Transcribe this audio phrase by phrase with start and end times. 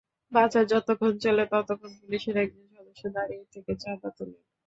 [0.31, 4.41] বাজার যতক্ষণ চলে ততক্ষণ পুলিশের একজন সদস্য দাঁড়িয়ে থেকে চাঁদা তোলেন।